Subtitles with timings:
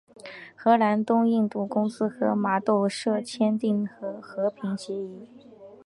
[0.55, 5.27] 荷兰东印度公司和麻豆社签订的和平协约。